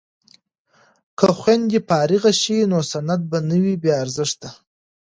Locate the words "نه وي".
3.49-3.75